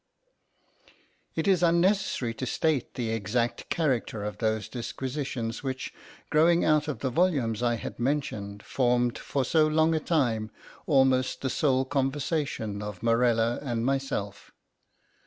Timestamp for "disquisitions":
4.67-5.61